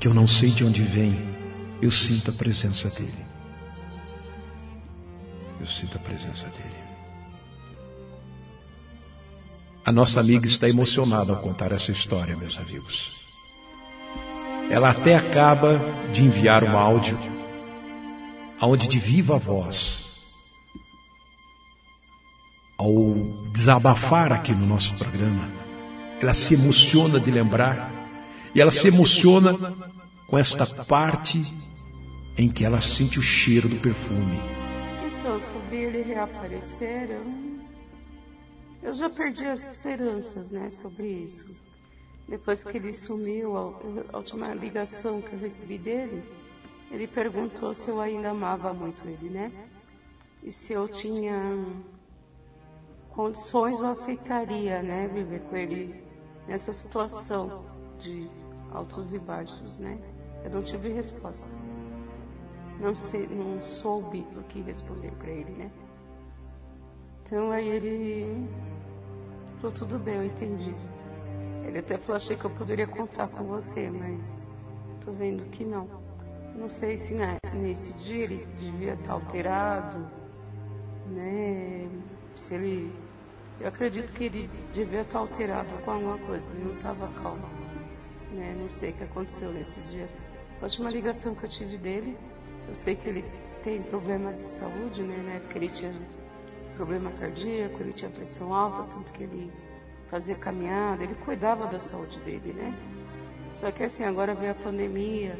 que 0.00 0.08
eu 0.08 0.14
não 0.14 0.26
sei 0.26 0.50
de 0.50 0.64
onde 0.64 0.82
vem, 0.82 1.16
eu 1.80 1.90
sinto 1.90 2.30
a 2.30 2.34
presença 2.34 2.88
dele. 2.90 3.24
Eu 5.60 5.66
sinto 5.66 5.96
a 5.96 6.00
presença 6.00 6.46
dele. 6.48 6.84
A 9.86 9.92
nossa 9.92 10.18
amiga 10.18 10.46
está 10.46 10.68
emocionada 10.68 11.32
ao 11.32 11.40
contar 11.40 11.70
essa 11.72 11.92
história, 11.92 12.36
meus 12.36 12.58
amigos. 12.58 13.23
Ela 14.70 14.90
até 14.90 15.14
acaba 15.14 15.80
de 16.12 16.24
enviar 16.24 16.64
um 16.64 16.76
áudio 16.76 17.18
aonde 18.60 18.88
de 18.88 18.98
viva 18.98 19.38
voz, 19.38 20.04
ao 22.78 23.14
desabafar 23.52 24.32
aqui 24.32 24.52
no 24.52 24.66
nosso 24.66 24.94
programa, 24.94 25.48
ela 26.20 26.34
se 26.34 26.54
emociona 26.54 27.20
de 27.20 27.30
lembrar 27.30 27.90
e 28.54 28.60
ela 28.60 28.70
se 28.70 28.88
emociona 28.88 29.74
com 30.26 30.38
esta 30.38 30.66
parte 30.84 31.42
em 32.38 32.48
que 32.48 32.64
ela 32.64 32.80
sente 32.80 33.18
o 33.18 33.22
cheiro 33.22 33.68
do 33.68 33.76
perfume. 33.76 34.40
Então, 35.06 35.40
subir 35.40 35.94
e 35.94 36.02
reapareceram. 36.02 37.54
Eu 38.82 38.94
já 38.94 39.08
perdi 39.08 39.46
as 39.46 39.72
esperanças, 39.72 40.50
né, 40.50 40.70
sobre 40.70 41.06
isso. 41.06 41.46
Depois 42.28 42.64
que 42.64 42.76
ele 42.78 42.92
sumiu, 42.92 43.56
a 44.12 44.16
última 44.16 44.54
ligação 44.54 45.20
que 45.20 45.32
eu 45.32 45.38
recebi 45.38 45.76
dele, 45.78 46.24
ele 46.90 47.06
perguntou 47.06 47.74
se 47.74 47.88
eu 47.88 48.00
ainda 48.00 48.30
amava 48.30 48.72
muito 48.72 49.06
ele, 49.06 49.28
né? 49.28 49.52
E 50.42 50.50
se 50.50 50.72
eu 50.72 50.88
tinha 50.88 51.34
condições, 53.10 53.80
eu 53.80 53.86
aceitaria, 53.86 54.82
né, 54.82 55.06
viver 55.08 55.40
com 55.42 55.56
ele 55.56 56.02
nessa 56.48 56.72
situação 56.72 57.64
de 57.98 58.28
altos 58.72 59.14
e 59.14 59.18
baixos, 59.18 59.78
né? 59.78 59.98
Eu 60.44 60.50
não 60.50 60.62
tive 60.62 60.90
resposta. 60.90 61.54
Não, 62.80 62.94
sei, 62.94 63.26
não 63.28 63.62
soube 63.62 64.26
o 64.36 64.42
que 64.44 64.60
responder 64.60 65.12
para 65.12 65.30
ele, 65.30 65.52
né? 65.52 65.70
Então 67.22 67.50
aí 67.50 67.68
ele 67.68 68.48
falou, 69.56 69.72
tudo 69.72 69.98
bem, 69.98 70.16
eu 70.16 70.24
entendi. 70.24 70.74
Ele 71.66 71.78
até 71.78 71.96
falou, 71.98 72.16
achei 72.16 72.36
que 72.36 72.44
eu 72.44 72.50
poderia 72.50 72.86
contar 72.86 73.28
com 73.28 73.44
você, 73.44 73.90
mas 73.90 74.46
tô 75.04 75.12
vendo 75.12 75.44
que 75.50 75.64
não. 75.64 75.88
Não 76.54 76.68
sei 76.68 76.96
se 76.96 77.14
na, 77.14 77.36
nesse 77.52 77.92
dia 77.94 78.24
ele 78.24 78.46
devia 78.58 78.94
estar 78.94 79.12
alterado, 79.12 80.06
né? 81.06 81.88
Se 82.34 82.54
ele. 82.54 82.92
Eu 83.60 83.68
acredito 83.68 84.12
que 84.12 84.24
ele 84.24 84.50
devia 84.72 85.00
estar 85.00 85.18
alterado 85.18 85.70
com 85.84 85.90
alguma 85.90 86.18
coisa, 86.18 86.50
ele 86.52 86.64
não 86.64 86.74
estava 86.74 87.08
calmo. 87.20 87.48
Né? 88.32 88.54
Não 88.60 88.68
sei 88.68 88.90
o 88.90 88.92
que 88.94 89.04
aconteceu 89.04 89.52
nesse 89.52 89.80
dia. 89.82 90.08
A 90.60 90.64
última 90.64 90.90
ligação 90.90 91.34
que 91.34 91.44
eu 91.44 91.48
tive 91.48 91.76
dele, 91.76 92.16
eu 92.68 92.74
sei 92.74 92.96
que 92.96 93.08
ele 93.08 93.24
tem 93.62 93.82
problemas 93.82 94.36
de 94.36 94.42
saúde, 94.42 95.02
né? 95.02 95.16
Na 95.24 95.32
época 95.34 95.58
ele 95.58 95.68
tinha 95.68 95.92
problema 96.76 97.10
cardíaco, 97.12 97.80
ele 97.80 97.92
tinha 97.92 98.10
pressão 98.10 98.52
alta, 98.54 98.82
tanto 98.82 99.12
que 99.12 99.22
ele 99.22 99.52
fazia 100.14 100.36
caminhada, 100.36 101.02
ele 101.02 101.16
cuidava 101.16 101.66
da 101.66 101.80
saúde 101.80 102.20
dele, 102.20 102.52
né? 102.52 102.72
Só 103.50 103.72
que 103.72 103.82
assim, 103.82 104.04
agora 104.04 104.32
veio 104.32 104.52
a 104.52 104.54
pandemia, 104.54 105.36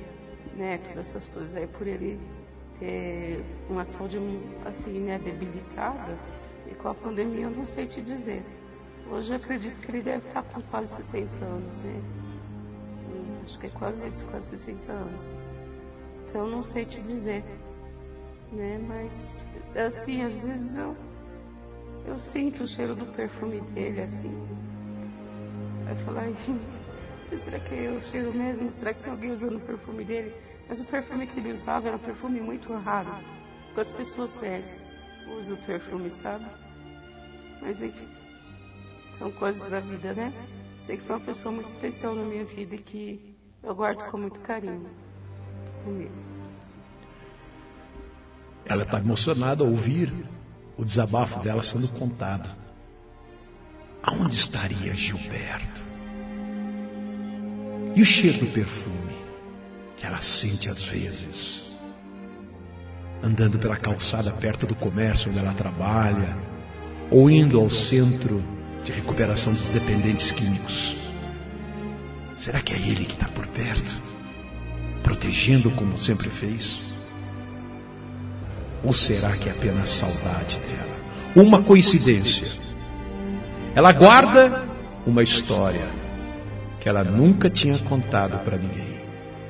né? 0.56 0.78
Todas 0.78 1.10
essas 1.10 1.28
coisas 1.28 1.54
aí, 1.54 1.68
por 1.68 1.86
ele 1.86 2.18
ter 2.80 3.40
uma 3.70 3.84
saúde 3.84 4.18
assim, 4.64 4.98
né, 5.04 5.16
debilitada, 5.16 6.18
e 6.68 6.74
com 6.74 6.88
a 6.88 6.94
pandemia 6.94 7.44
eu 7.44 7.50
não 7.50 7.64
sei 7.64 7.86
te 7.86 8.02
dizer. 8.02 8.44
Hoje 9.08 9.34
eu 9.34 9.36
acredito 9.36 9.80
que 9.80 9.92
ele 9.92 10.02
deve 10.02 10.26
estar 10.26 10.42
com 10.42 10.60
quase 10.62 10.92
60 10.96 11.44
anos, 11.44 11.78
né? 11.78 12.02
Hum, 13.12 13.42
acho 13.44 13.56
que 13.60 13.66
é 13.66 13.70
quase 13.70 14.08
isso, 14.08 14.26
quase 14.26 14.58
60 14.58 14.90
anos. 14.90 15.32
Então 16.24 16.46
eu 16.46 16.50
não 16.50 16.64
sei 16.64 16.84
te 16.84 17.00
dizer, 17.00 17.44
né? 18.50 18.76
Mas 18.88 19.38
assim, 19.76 20.24
às 20.24 20.44
vezes 20.44 20.76
eu 20.76 20.96
eu 22.06 22.18
sinto 22.18 22.64
o 22.64 22.66
cheiro 22.66 22.94
do 22.94 23.06
perfume 23.06 23.60
dele, 23.60 24.02
assim. 24.02 24.63
Aí 25.86 25.96
falar, 25.96 26.24
será 27.36 27.60
que 27.60 27.88
o 27.88 28.02
cheiro 28.02 28.32
mesmo? 28.32 28.72
Será 28.72 28.94
que 28.94 29.00
tem 29.00 29.12
alguém 29.12 29.32
usando 29.32 29.56
o 29.56 29.60
perfume 29.60 30.04
dele? 30.04 30.34
Mas 30.68 30.80
o 30.80 30.84
perfume 30.84 31.26
que 31.26 31.38
ele 31.40 31.52
usava 31.52 31.88
era 31.88 31.96
um 31.96 32.00
perfume 32.00 32.40
muito 32.40 32.72
raro. 32.72 33.14
Que 33.74 33.80
as 33.80 33.92
pessoas 33.92 34.32
conhecem. 34.32 34.82
Usa 35.38 35.54
o 35.54 35.56
perfume, 35.58 36.10
sabe? 36.10 36.46
Mas 37.60 37.82
enfim. 37.82 38.08
São 39.12 39.30
coisas 39.32 39.70
da 39.70 39.80
vida, 39.80 40.12
né? 40.12 40.32
Sei 40.78 40.96
que 40.96 41.02
foi 41.02 41.16
uma 41.16 41.24
pessoa 41.24 41.52
muito 41.52 41.68
especial 41.68 42.14
na 42.14 42.22
minha 42.24 42.44
vida 42.44 42.74
e 42.74 42.78
que 42.78 43.36
eu 43.62 43.74
guardo 43.74 44.04
com 44.10 44.18
muito 44.18 44.40
carinho 44.40 44.88
comigo. 45.84 46.12
Ela 48.66 48.82
está 48.82 48.98
emocionada 48.98 49.62
ao 49.62 49.70
ouvir 49.70 50.12
o 50.76 50.84
desabafo 50.84 51.40
dela 51.40 51.62
sendo 51.62 51.88
contado. 51.88 52.63
Aonde 54.06 54.36
estaria 54.36 54.94
Gilberto? 54.94 55.82
E 57.94 58.02
o 58.02 58.04
cheiro 58.04 58.38
do 58.40 58.46
perfume 58.46 59.16
que 59.96 60.04
ela 60.04 60.20
sente 60.20 60.68
às 60.68 60.82
vezes, 60.82 61.74
andando 63.22 63.58
pela 63.58 63.76
calçada 63.76 64.30
perto 64.30 64.66
do 64.66 64.74
comércio 64.74 65.30
onde 65.30 65.38
ela 65.38 65.54
trabalha, 65.54 66.36
ou 67.10 67.30
indo 67.30 67.58
ao 67.58 67.70
centro 67.70 68.44
de 68.84 68.92
recuperação 68.92 69.54
dos 69.54 69.70
dependentes 69.70 70.30
químicos. 70.32 70.94
Será 72.36 72.60
que 72.60 72.74
é 72.74 72.78
ele 72.78 73.06
que 73.06 73.14
está 73.14 73.28
por 73.28 73.46
perto, 73.46 74.02
protegendo 75.02 75.70
como 75.70 75.96
sempre 75.96 76.28
fez? 76.28 76.78
Ou 78.82 78.92
será 78.92 79.34
que 79.34 79.48
é 79.48 79.52
apenas 79.52 79.88
saudade 79.88 80.60
dela? 80.60 80.94
Uma 81.34 81.62
coincidência. 81.62 82.73
Ela 83.74 83.92
guarda 83.92 84.68
uma 85.04 85.22
história 85.22 85.88
que 86.78 86.88
ela 86.88 87.02
nunca 87.02 87.50
tinha 87.50 87.76
contado 87.78 88.38
para 88.44 88.56
ninguém. 88.56 89.00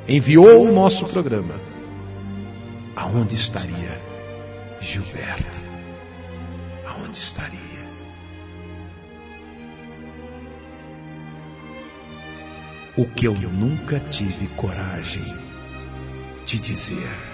Enviou 0.08 0.66
o 0.66 0.72
nosso 0.72 1.04
programa. 1.06 1.54
Aonde 2.96 3.34
estaria 3.34 4.00
Gilberto? 4.80 5.58
Aonde 6.87 7.18
estaria? 7.18 7.58
O 12.96 13.04
que 13.04 13.26
eu 13.26 13.34
nunca 13.34 14.00
tive 14.00 14.46
coragem 14.54 15.37
de 16.46 16.58
dizer. 16.60 17.34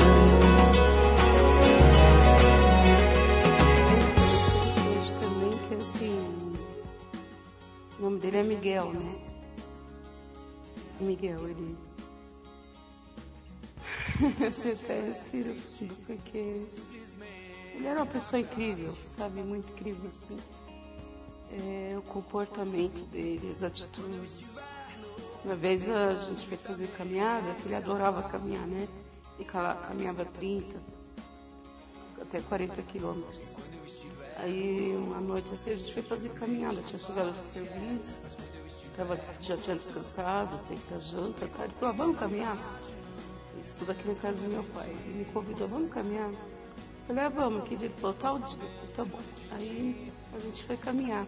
É 8.41 8.43
Miguel, 8.43 8.93
né? 8.93 9.15
Miguel, 10.99 11.47
ele 11.47 11.77
Você 14.39 14.69
até 14.69 15.01
respira 15.01 15.53
fundo, 15.53 15.95
porque 16.05 16.37
ele 17.75 17.87
era 17.87 17.99
uma 17.99 18.05
pessoa 18.05 18.39
incrível, 18.39 18.95
sabe? 19.15 19.41
Muito 19.41 19.71
incrível, 19.73 20.09
assim. 20.09 20.37
É, 21.51 21.95
o 21.97 22.01
comportamento 22.03 23.03
dele, 23.09 23.49
as 23.51 23.63
atitudes. 23.63 24.57
Uma 25.43 25.55
vez 25.55 25.89
a 25.89 26.15
gente 26.15 26.47
foi 26.47 26.57
fazer 26.57 26.87
caminhada, 26.89 27.55
ele 27.65 27.75
adorava 27.75 28.23
caminhar, 28.23 28.67
né? 28.67 28.87
E 29.39 29.43
caminhava 29.43 30.23
30, 30.23 30.79
até 32.21 32.39
40 32.41 32.81
quilômetros. 32.83 33.55
Aí 34.37 34.95
uma 34.95 35.19
noite 35.19 35.53
assim 35.53 35.71
a 35.71 35.75
gente 35.75 35.93
foi 35.93 36.03
fazer 36.03 36.29
caminhada, 36.29 36.81
tinha 36.83 36.99
chegado 36.99 37.31
do 37.31 37.53
serviço, 37.53 38.15
tava, 38.95 39.19
já 39.39 39.57
tinha 39.57 39.75
descansado, 39.75 40.59
feito 40.67 40.95
a 40.95 40.99
janta, 40.99 41.47
tá? 41.47 41.63
ele 41.63 41.73
falou, 41.73 41.89
ah, 41.89 41.97
vamos 41.97 42.19
caminhar? 42.19 42.57
Isso 43.59 43.77
tudo 43.77 43.91
aqui 43.91 44.07
na 44.07 44.15
casa 44.15 44.37
do 44.37 44.49
meu 44.49 44.63
pai. 44.63 44.89
Ele 45.05 45.19
me 45.19 45.25
convidou, 45.25 45.67
vamos 45.67 45.91
caminhar? 45.91 46.29
Eu 46.29 46.35
falei, 47.07 47.23
ah, 47.23 47.29
vamos, 47.29 47.63
que 47.67 47.75
dia? 47.75 47.87
Ele 47.87 47.95
falou, 47.97 48.15
tal 48.15 48.39
dia. 48.39 48.69
Tá 48.95 49.05
bom. 49.05 49.19
Aí 49.51 50.11
a 50.33 50.39
gente 50.39 50.63
foi 50.63 50.77
caminhar. 50.77 51.27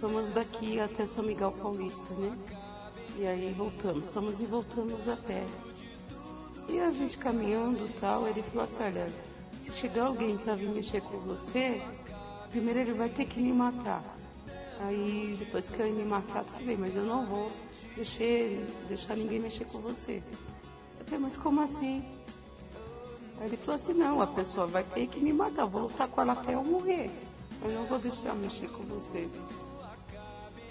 Fomos 0.00 0.30
daqui 0.30 0.80
até 0.80 1.06
São 1.06 1.24
Miguel 1.24 1.52
Paulista, 1.52 2.14
né? 2.14 2.36
E 3.16 3.26
aí 3.26 3.52
voltamos, 3.52 4.12
fomos 4.12 4.40
e 4.40 4.46
voltamos 4.46 5.08
a 5.08 5.16
pé. 5.16 5.44
E 6.68 6.80
a 6.80 6.90
gente 6.90 7.16
caminhando 7.18 7.88
tal, 8.00 8.26
ele 8.26 8.42
falou 8.42 8.64
assim, 8.64 8.82
olha, 8.82 9.06
se 9.60 9.70
chegar 9.72 10.06
alguém 10.06 10.36
para 10.36 10.54
vir 10.54 10.68
mexer 10.68 11.00
com 11.02 11.18
você, 11.18 11.80
primeiro 12.50 12.80
ele 12.80 12.92
vai 12.92 13.08
ter 13.08 13.26
que 13.26 13.40
me 13.40 13.52
matar. 13.52 14.02
Aí 14.80 15.36
depois 15.38 15.70
que 15.70 15.80
ele 15.80 15.92
me 15.92 16.04
matar, 16.04 16.44
tudo 16.44 16.64
bem, 16.64 16.76
mas 16.76 16.96
eu 16.96 17.04
não 17.04 17.26
vou 17.26 17.50
deixar, 17.96 18.24
deixar 18.88 19.16
ninguém 19.16 19.40
mexer 19.40 19.64
com 19.66 19.78
você. 19.78 20.22
Eu 20.98 21.04
falei, 21.06 21.20
mas 21.20 21.36
como 21.36 21.60
assim? 21.60 22.04
Aí 23.40 23.46
ele 23.46 23.56
falou 23.56 23.76
assim, 23.76 23.94
não, 23.94 24.20
a 24.20 24.26
pessoa 24.26 24.66
vai 24.66 24.84
ter 24.84 25.06
que 25.06 25.20
me 25.20 25.32
matar, 25.32 25.66
vou 25.66 25.82
lutar 25.82 26.08
com 26.08 26.20
ela 26.20 26.32
até 26.32 26.54
eu 26.54 26.64
morrer. 26.64 27.10
Eu 27.62 27.70
não 27.70 27.84
vou 27.84 27.98
deixar 27.98 28.34
mexer 28.34 28.68
com 28.68 28.82
você. 28.84 29.28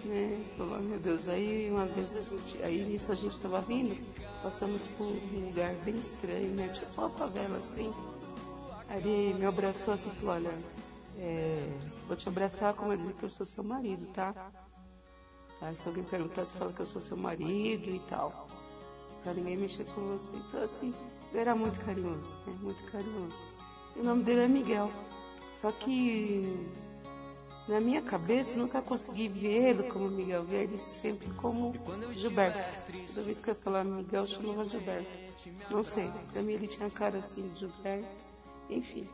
Né? 0.05 0.43
Falou, 0.57 0.79
meu 0.79 0.99
Deus, 0.99 1.27
aí 1.27 1.69
uma 1.71 1.85
vez 1.85 2.15
a 2.15 2.21
gente, 2.21 2.61
aí 2.61 2.83
nisso 2.85 3.11
a 3.11 3.15
gente 3.15 3.31
estava 3.31 3.61
vindo, 3.61 3.97
passamos 4.41 4.81
por 4.97 5.05
um 5.05 5.45
lugar 5.47 5.73
bem 5.85 5.95
estranho, 5.95 6.53
né? 6.53 6.67
Tipo 6.69 7.01
uma 7.01 7.09
favela 7.11 7.57
assim. 7.57 7.91
Aí 8.89 8.99
ele 8.99 9.33
me 9.35 9.45
abraçou 9.45 9.93
assim 9.93 10.09
e 10.09 10.19
falou, 10.19 10.35
olha, 10.35 10.53
é, 11.17 11.69
vou 12.08 12.15
te 12.15 12.28
abraçar 12.28 12.73
como 12.73 12.93
eu 12.93 12.97
dizer 12.97 13.13
que 13.13 13.23
eu 13.23 13.30
sou 13.30 13.45
seu 13.45 13.63
marido, 13.63 14.06
tá? 14.13 14.52
Aí 15.62 15.76
se 15.76 15.88
alguém 15.88 16.04
perguntar, 16.04 16.45
você 16.45 16.58
fala 16.58 16.73
que 16.73 16.80
eu 16.82 16.86
sou 16.86 17.02
seu 17.02 17.15
marido 17.15 17.89
e 17.89 17.99
tal 18.10 18.47
pra 19.23 19.34
ninguém 19.34 19.58
mexer 19.58 19.86
com 19.86 20.02
você. 20.02 20.36
Então, 20.36 20.62
assim, 20.62 20.93
ele 21.32 21.39
era 21.39 21.56
muito 21.56 21.80
carinhoso, 21.80 22.36
né? 22.45 22.54
Muito 22.62 22.84
carinhoso. 22.91 23.43
E 23.95 23.99
o 23.99 24.04
nome 24.04 24.23
dele 24.23 24.41
é 24.41 24.47
Miguel. 24.47 24.91
Só 25.56 25.71
que 25.71 26.67
na 27.67 27.80
minha 27.80 28.02
cabeça 28.02 28.58
nunca 28.58 28.82
consegui 28.82 29.30
vê-lo 29.30 29.86
como 29.86 30.10
Miguel, 30.10 30.43
ver 30.43 30.63
ele 30.63 30.78
sempre 30.78 31.30
como 31.36 31.73
Gilberto. 32.12 32.60
Toda 33.08 33.21
vez 33.21 33.39
que 33.39 33.49
eu 33.49 33.56
falava 33.56 33.89
Miguel, 33.89 34.23
eu 34.23 34.28
chamava 34.28 34.65
Gilberto. 34.65 35.10
Não 35.69 35.84
sei, 35.84 36.12
pra 36.32 36.41
mim 36.41 36.54
ele 36.54 36.67
tinha 36.67 36.89
cara 36.89 37.19
assim 37.19 37.47
de 37.49 37.62
Gilberto. 37.62 38.08
Enfim, 38.69 39.08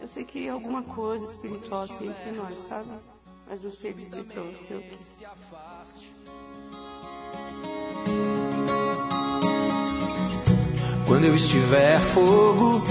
eu 0.00 0.08
sei 0.08 0.24
que 0.24 0.48
alguma 0.48 0.82
coisa 0.82 1.24
espiritual 1.24 1.82
assim 1.82 2.08
entre 2.08 2.32
nós, 2.32 2.58
sabe? 2.68 2.90
Mas 3.48 3.64
eu 3.64 3.72
sei 3.72 3.92
dizer 3.92 4.24
pra 4.24 4.42
você 4.42 4.74
o 4.74 4.80
que. 4.80 4.98
Quando 11.06 11.24
eu 11.26 11.34
estiver 11.34 12.00
fogo, 12.00 12.82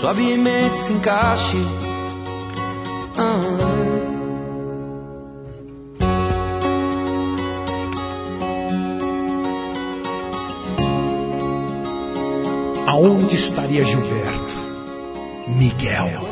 sobe 0.00 0.32
em 0.32 0.38
mente, 0.38 0.76
se 0.76 0.92
encaixe. 0.92 1.56
Ah. 3.16 3.98
Aonde 12.88 13.36
estaria 13.36 13.84
Gilberto? 13.84 14.47
Miguel. 15.58 16.28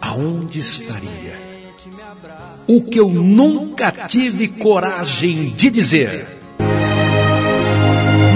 Aonde 0.00 0.60
estaria? 0.60 1.34
O 2.68 2.82
que 2.82 3.00
eu 3.00 3.08
nunca 3.08 3.90
tive 4.06 4.48
coragem 4.48 5.50
de 5.50 5.70
dizer 5.70 6.36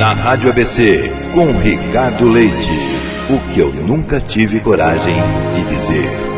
na 0.00 0.14
Rádio 0.14 0.48
ABC, 0.48 1.12
com 1.34 1.52
Ricardo 1.58 2.26
Leite. 2.26 2.70
O 3.28 3.52
que 3.52 3.60
eu 3.60 3.70
nunca 3.70 4.18
tive 4.18 4.58
coragem 4.58 5.14
de 5.52 5.62
dizer. 5.74 6.29